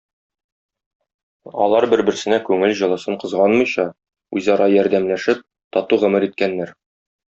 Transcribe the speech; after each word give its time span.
Алар 1.65 1.85
бер-берсенә 1.91 2.39
күңел 2.49 2.73
җылысын 2.79 3.19
кызганмыйча, 3.25 3.85
үзара 4.41 4.71
ярдәмләшеп, 4.77 5.45
тату 5.79 6.01
гомер 6.07 6.27
иткәннәр. 6.31 6.75